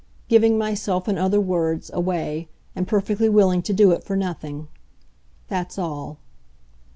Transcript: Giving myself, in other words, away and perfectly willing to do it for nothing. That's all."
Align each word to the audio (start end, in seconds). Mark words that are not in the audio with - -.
Giving 0.27 0.57
myself, 0.57 1.07
in 1.07 1.19
other 1.19 1.39
words, 1.39 1.91
away 1.93 2.49
and 2.75 2.87
perfectly 2.87 3.29
willing 3.29 3.61
to 3.61 3.71
do 3.71 3.91
it 3.91 4.03
for 4.03 4.17
nothing. 4.17 4.67
That's 5.47 5.77
all." 5.77 6.17